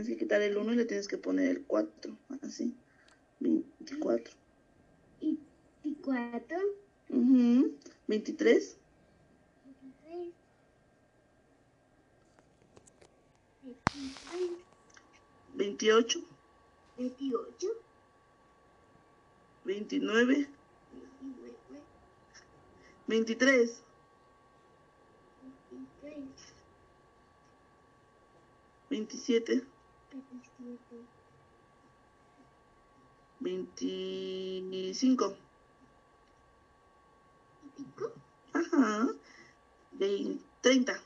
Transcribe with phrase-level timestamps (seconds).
[0.00, 2.18] Tienes que quitar el 1 y le tienes que poner el 4.
[2.40, 2.74] Así.
[3.38, 4.32] 24.
[5.20, 6.58] 24,
[7.10, 7.78] Ujú.
[8.06, 8.78] 23.
[9.62, 10.34] 23,
[13.62, 14.50] 23,
[15.48, 16.20] 28.
[16.96, 17.68] 28,
[19.64, 20.48] 29.
[20.90, 21.84] 29,
[23.06, 23.84] 23.
[25.42, 26.54] 23,
[28.88, 29.69] 27.
[30.10, 30.96] 27,
[33.40, 35.32] 25.
[35.32, 35.34] 25,
[38.52, 39.06] Ajá.
[39.92, 41.00] Vein- 30.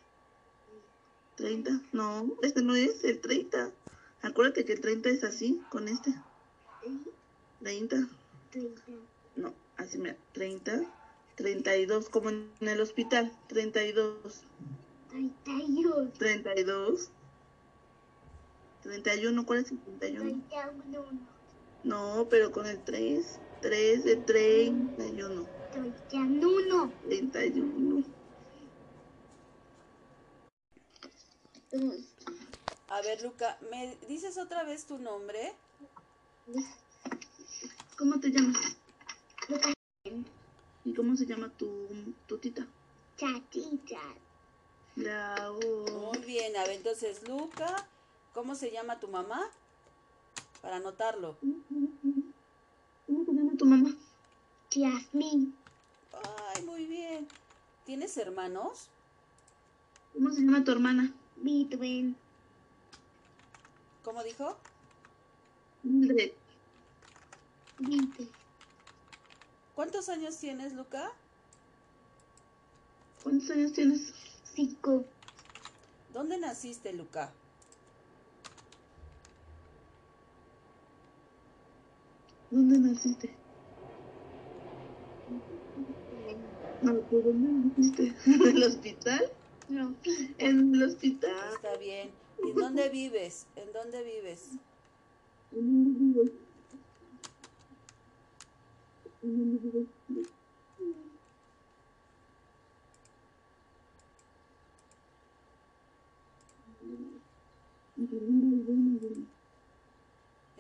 [1.37, 1.81] 30.
[1.93, 3.71] No, este no es el 30.
[4.23, 6.15] Acuérdate que el 30 es así, con este.
[7.61, 8.09] 30.
[8.51, 8.83] 30,
[9.37, 10.17] No, así me.
[10.33, 10.81] 30.
[11.37, 13.31] 32, como en el hospital.
[13.49, 14.45] 32.
[15.11, 17.11] 32, 32.
[18.85, 20.43] 31, ¿cuál es el 31?
[20.51, 21.19] 31,
[21.85, 23.41] No, pero con el 3.
[23.63, 25.47] 3 de 31.
[25.73, 26.93] 31.
[27.09, 28.05] 31.
[32.89, 35.55] A ver, Luca, ¿me dices otra vez tu nombre?
[37.97, 38.77] ¿Cómo te llamas?
[40.85, 41.89] ¿Y cómo se llama tu,
[42.27, 42.67] tu tita?
[43.17, 43.99] Chatita,
[44.95, 46.13] Bravo.
[46.13, 47.89] Muy bien, a ver, entonces, Luca,
[48.35, 49.41] ¿cómo se llama tu mamá?
[50.61, 51.37] Para anotarlo.
[53.07, 53.91] ¿Cómo se llama tu mamá?
[54.71, 55.55] Yasmin,
[56.57, 57.29] Ay, muy bien.
[57.87, 58.89] ¿Tienes hermanos?
[60.13, 61.13] ¿Cómo se llama tu hermana?
[61.37, 62.17] Midwen,
[64.03, 64.57] ¿Cómo dijo?
[65.83, 66.33] Mildred.
[69.75, 71.11] ¿Cuántos años tienes, Luca?
[73.23, 74.13] ¿Cuántos años tienes?
[74.55, 75.05] Cinco,
[76.13, 77.33] ¿Dónde naciste, Luca?
[82.55, 83.37] ¿Dónde naciste?
[86.83, 88.15] No, ¿por dónde naciste?
[88.27, 89.33] ¿En el hospital?
[89.69, 89.97] no,
[90.39, 91.35] En el hospital.
[91.53, 92.13] Está bien.
[92.45, 93.49] ¿Y dónde vives?
[93.57, 94.51] ¿En dónde vives?
[95.51, 95.65] ¿En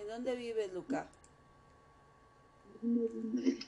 [0.08, 0.68] dónde vives?
[0.68, 1.23] ¿En
[2.84, 3.66] vives?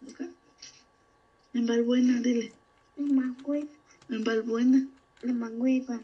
[0.00, 0.24] ¿En Luca?
[0.24, 0.30] ¿Luca?
[1.54, 2.52] En Balbuena, dile.
[2.96, 4.86] En Balbuena.
[5.22, 6.00] Mangueva,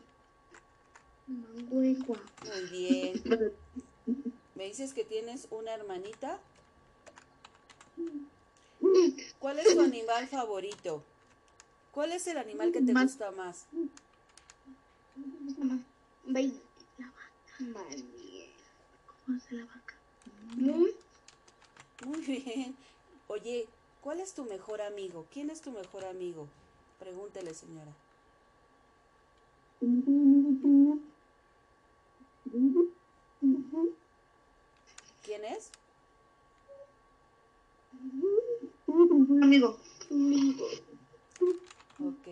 [1.26, 3.22] Manguegua, Muy bien.
[4.54, 6.38] ¿Me dices que tienes una hermanita?
[9.38, 11.02] ¿Cuál es tu animal favorito?
[11.92, 13.66] ¿Cuál es el animal que te gusta más?
[16.98, 18.46] La vaca, María,
[19.24, 19.94] ¿Cómo hace la vaca?
[20.56, 20.94] Muy,
[22.06, 22.76] Muy bien.
[23.26, 23.66] Oye,
[24.00, 25.26] ¿cuál es tu mejor amigo?
[25.32, 26.46] ¿Quién es tu mejor amigo?
[27.00, 27.92] Pregúntele, señora.
[35.24, 35.72] ¿Quién es?
[39.42, 39.76] Amigo.
[40.08, 40.66] amigo,
[41.98, 42.28] Ok.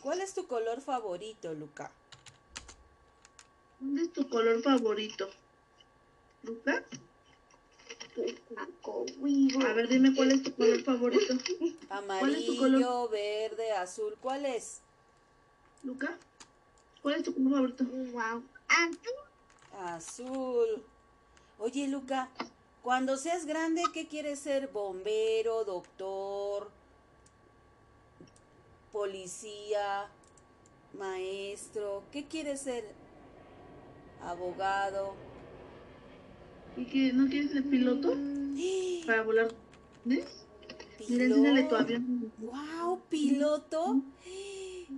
[0.00, 1.90] ¿Cuál es tu color favorito, Luca?
[3.80, 5.28] ¿Cuál es tu color favorito?
[6.44, 6.84] ¿Luca?
[9.64, 11.34] A ver, dime cuál es tu color favorito.
[11.90, 13.10] Amarillo, color?
[13.10, 14.16] verde, azul.
[14.20, 14.82] ¿Cuál es?
[15.82, 16.18] ¿Luca?
[17.02, 17.84] ¿Cuál es tu color favorito?
[18.12, 19.14] wow, azul,
[19.70, 20.84] Azul.
[21.58, 22.30] Oye, Luca,
[22.82, 24.68] cuando seas grande, ¿qué quieres ser?
[24.68, 26.70] ¿Bombero, doctor,
[28.92, 30.08] policía,
[30.94, 32.04] maestro?
[32.12, 32.84] ¿Qué quieres ser?
[34.22, 35.27] ¿Abogado?
[36.76, 38.14] ¿Y que no quieres ser piloto?
[39.06, 39.48] Para volar.
[40.04, 40.46] ¿Ves?
[41.08, 42.32] Mira, enséñale tu avión.
[42.38, 43.00] ¡Wow!
[43.08, 44.02] ¿Piloto?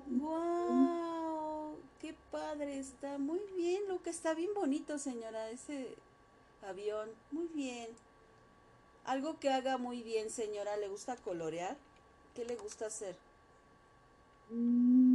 [0.06, 1.76] ¡Wow!
[2.00, 3.18] ¡Qué padre está!
[3.18, 5.94] Muy bien, Luca, está bien bonito, señora, ese
[6.62, 7.08] avión.
[7.30, 7.88] Muy bien.
[9.04, 11.76] Algo que haga muy bien, señora, ¿le gusta colorear?
[12.34, 13.16] ¿Qué le gusta hacer?
[14.50, 15.09] Mm,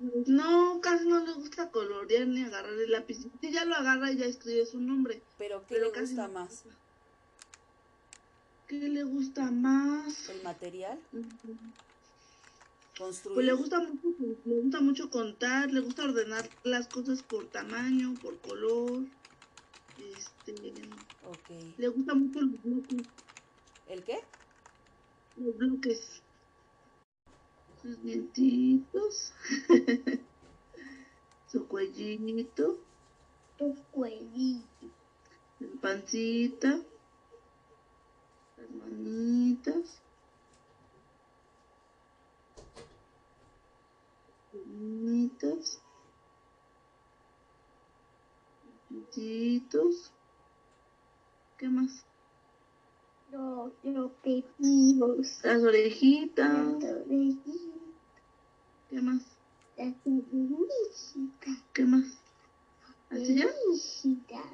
[0.00, 3.18] No, casi no le gusta colorear ni agarrar el lápiz.
[3.40, 5.22] Si ya lo agarra y ya escribe su nombre.
[5.36, 6.32] ¿Pero qué Pero le casi gusta no.
[6.34, 6.64] más?
[8.66, 10.28] ¿Qué le gusta más?
[10.30, 10.98] ¿El material?
[12.96, 13.34] ¿Construir?
[13.34, 14.08] Pues le gusta mucho,
[14.46, 19.04] le gusta mucho contar, le gusta ordenar las cosas por tamaño, por color.
[19.98, 20.54] Este,
[21.26, 21.76] Ok.
[21.76, 23.06] le gusta mucho los bloques,
[23.88, 24.18] ¿El qué?
[25.36, 26.22] los bloques.
[27.82, 29.32] Sus dientitos.
[31.50, 32.78] su cuellito,
[33.58, 34.86] tu cuellito,
[35.58, 36.80] su pancita,
[38.56, 40.00] las manitas,
[44.52, 45.82] las manitas,
[48.90, 50.12] los piecitos.
[51.58, 52.09] ¿Qué más?
[53.32, 56.52] Los, los pepinos, Las orejitas.
[56.52, 57.56] las orejitas,
[58.88, 59.22] ¿Qué más?
[59.76, 62.04] las orejitas, ¿Qué más?
[63.10, 63.46] ¿Así ya?
[63.46, 64.44] orejitas,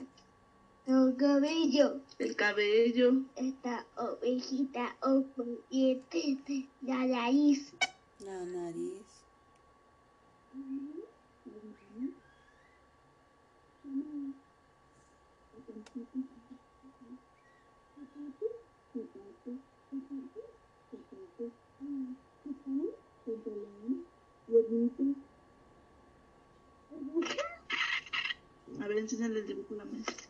[0.86, 2.02] los cabellos.
[2.18, 3.22] El cabello.
[3.36, 5.24] Esta ovejita o
[5.70, 7.74] dientes de la nariz.
[8.20, 9.02] La nariz.
[28.80, 30.28] A ver, enséñale el dibujo a la maestra.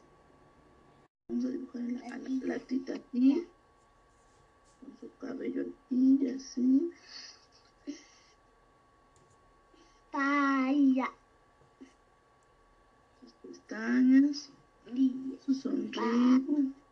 [1.28, 1.82] Vamos a dibujar
[2.12, 3.46] a la, platita aquí.
[4.80, 6.90] Con su cabello aquí y así.
[10.10, 10.72] Para
[13.20, 14.50] Sus pestañas.
[15.44, 16.02] Su sonrisa.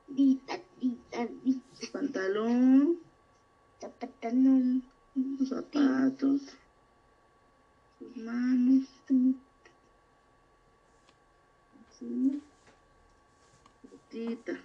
[0.09, 1.29] lita, lita,
[1.81, 2.99] Su pantalón.
[3.81, 4.85] zapatanón,
[5.39, 6.43] Sus zapatos.
[13.91, 14.61] Botita.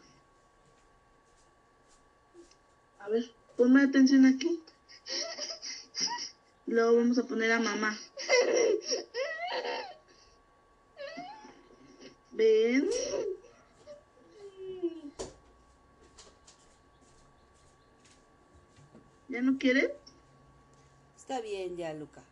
[2.99, 4.61] A ver, ponme atención aquí.
[6.65, 7.97] Luego vamos a poner a mamá.
[12.31, 12.89] Ven.
[19.29, 19.95] ¿Ya no quiere?
[21.15, 22.23] Está bien ya, Luca.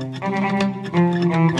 [0.00, 1.59] Música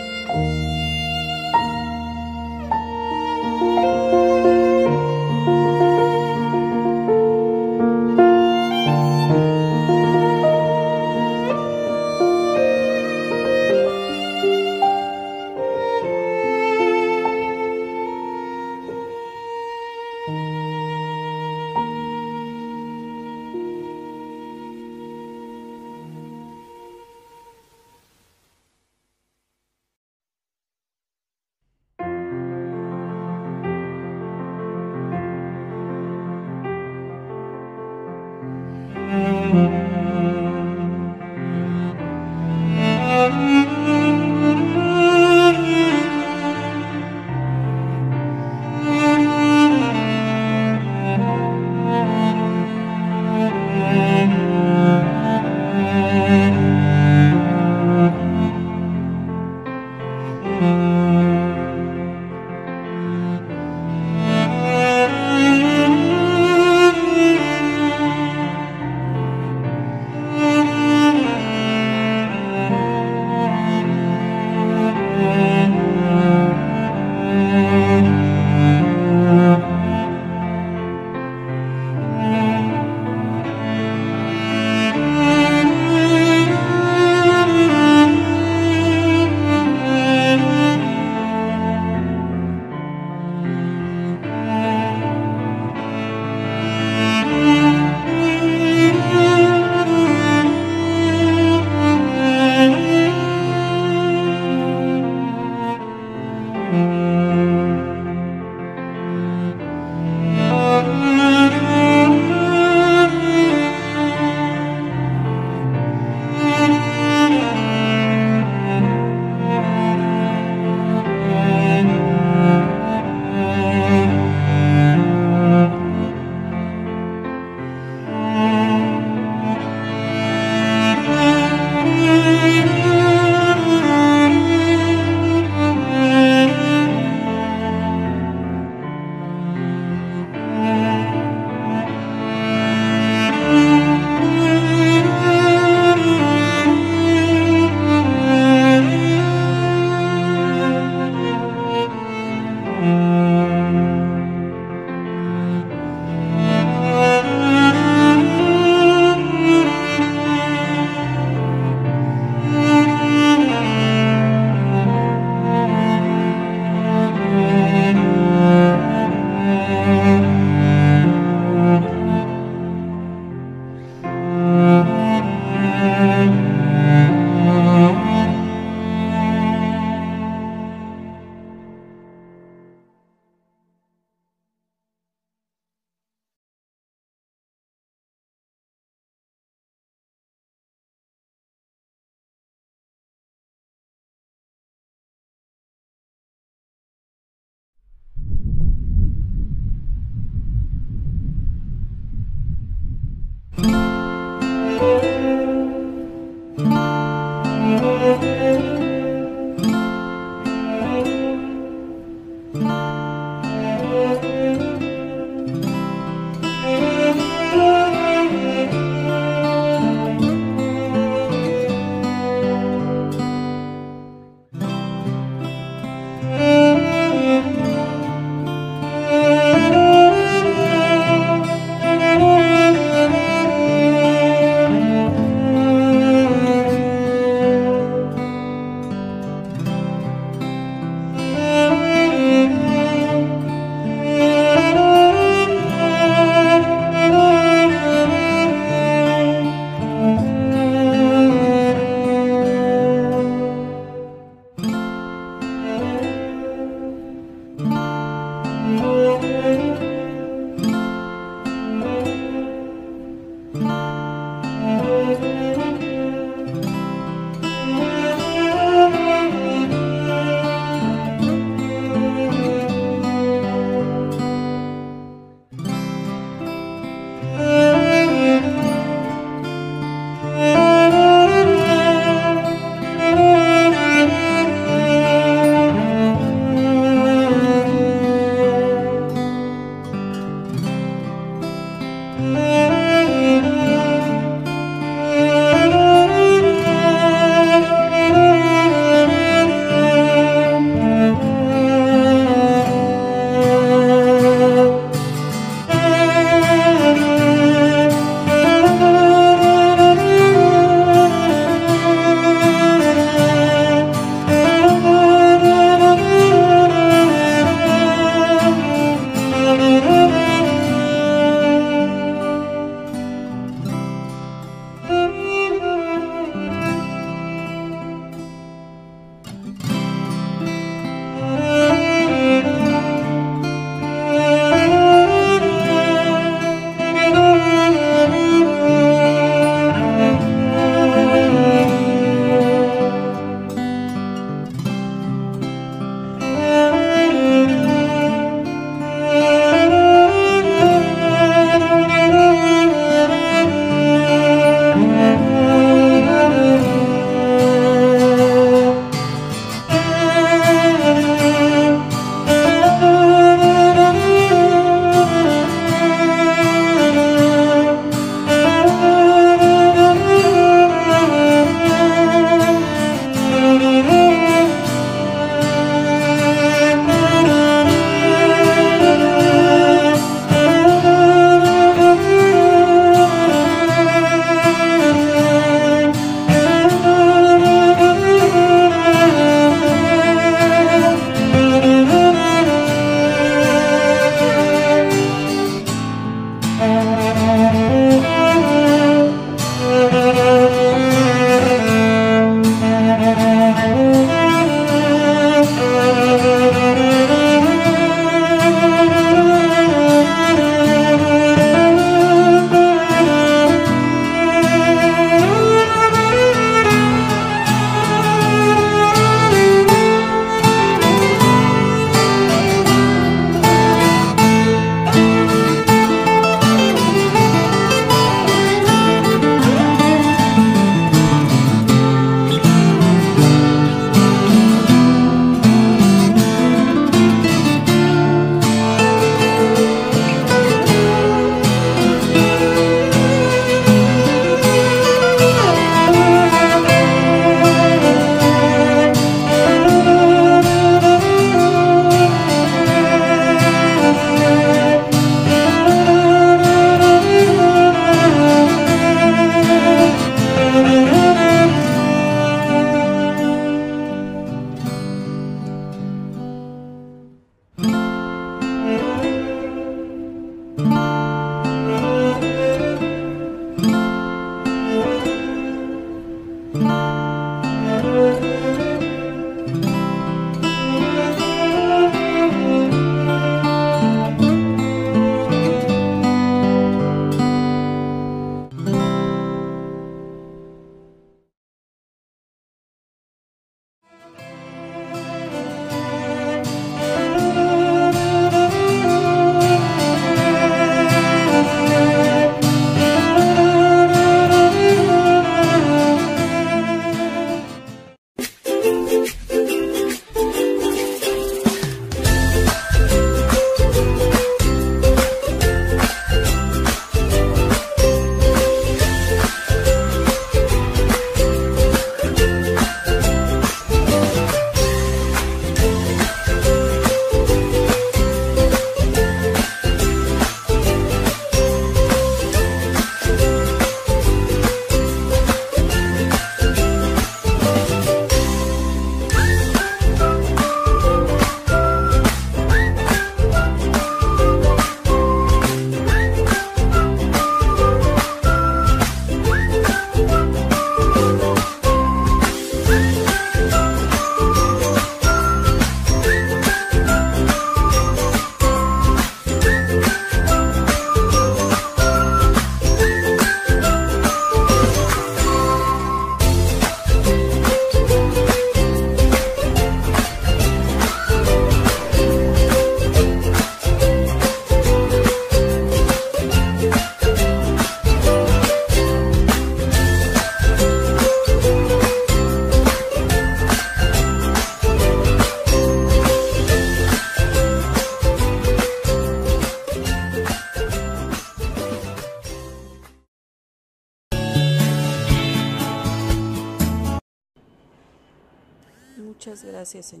[599.73, 600.00] Gracias, señora.